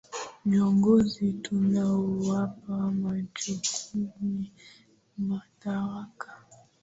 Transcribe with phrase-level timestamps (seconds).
[0.45, 4.45] viongozi tunaowapa majukumu
[5.17, 6.37] madaraka